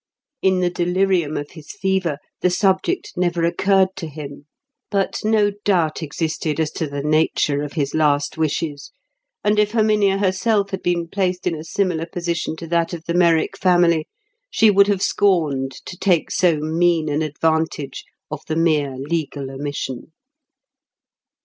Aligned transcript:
In 0.41 0.61
the 0.61 0.71
delirium 0.71 1.37
of 1.37 1.51
his 1.51 1.73
fever, 1.73 2.17
the 2.41 2.49
subject 2.49 3.13
never 3.15 3.43
occurred 3.45 3.89
to 3.97 4.07
him. 4.07 4.47
But 4.89 5.19
no 5.23 5.51
doubt 5.63 6.01
existed 6.01 6.59
as 6.59 6.71
to 6.71 6.87
the 6.87 7.03
nature 7.03 7.61
of 7.61 7.73
his 7.73 7.93
last 7.93 8.35
wishes; 8.35 8.91
and 9.43 9.59
if 9.59 9.73
Herminia 9.73 10.17
herself 10.17 10.71
had 10.71 10.81
been 10.81 11.07
placed 11.07 11.45
in 11.45 11.53
a 11.53 11.63
similar 11.63 12.07
position 12.07 12.55
to 12.55 12.67
that 12.69 12.93
of 12.93 13.03
the 13.05 13.13
Merrick 13.13 13.55
family, 13.55 14.07
she 14.49 14.71
would 14.71 14.87
have 14.87 15.03
scorned 15.03 15.73
to 15.85 15.95
take 15.99 16.31
so 16.31 16.55
mean 16.57 17.07
an 17.07 17.21
advantage 17.21 18.03
of 18.31 18.41
the 18.47 18.55
mere 18.55 18.95
legal 18.97 19.51
omission. 19.51 20.13